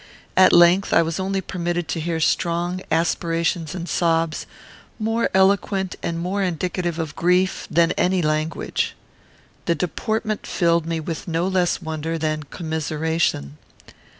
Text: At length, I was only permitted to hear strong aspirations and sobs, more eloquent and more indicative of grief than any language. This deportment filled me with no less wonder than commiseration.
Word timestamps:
At 0.35 0.51
length, 0.51 0.93
I 0.93 1.03
was 1.03 1.19
only 1.19 1.41
permitted 1.41 1.87
to 1.89 1.99
hear 1.99 2.19
strong 2.19 2.81
aspirations 2.89 3.75
and 3.75 3.87
sobs, 3.87 4.47
more 4.97 5.29
eloquent 5.31 5.95
and 6.01 6.17
more 6.17 6.41
indicative 6.41 6.97
of 6.97 7.15
grief 7.15 7.67
than 7.69 7.91
any 7.91 8.23
language. 8.23 8.95
This 9.65 9.77
deportment 9.77 10.47
filled 10.47 10.87
me 10.87 10.99
with 10.99 11.27
no 11.27 11.47
less 11.47 11.83
wonder 11.83 12.17
than 12.17 12.41
commiseration. 12.41 13.59